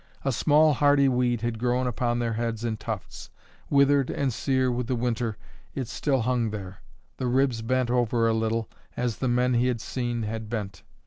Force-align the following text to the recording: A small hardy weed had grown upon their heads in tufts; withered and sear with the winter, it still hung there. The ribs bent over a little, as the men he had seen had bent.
A 0.25 0.31
small 0.31 0.73
hardy 0.73 1.07
weed 1.07 1.41
had 1.41 1.59
grown 1.59 1.85
upon 1.85 2.17
their 2.17 2.33
heads 2.33 2.63
in 2.63 2.75
tufts; 2.77 3.29
withered 3.69 4.09
and 4.09 4.33
sear 4.33 4.71
with 4.71 4.87
the 4.87 4.95
winter, 4.95 5.37
it 5.75 5.87
still 5.87 6.21
hung 6.21 6.49
there. 6.49 6.81
The 7.17 7.27
ribs 7.27 7.61
bent 7.61 7.91
over 7.91 8.27
a 8.27 8.33
little, 8.33 8.67
as 8.97 9.17
the 9.17 9.27
men 9.27 9.53
he 9.53 9.67
had 9.67 9.79
seen 9.79 10.23
had 10.23 10.49
bent. 10.49 10.81